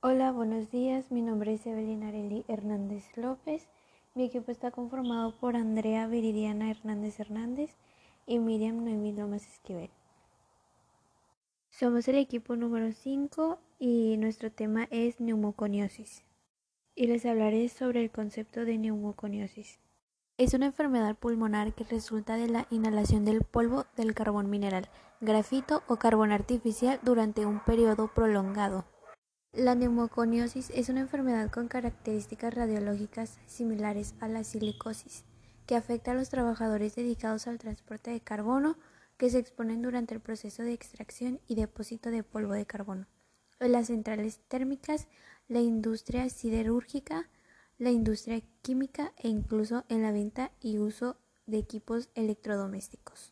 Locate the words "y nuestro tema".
13.80-14.86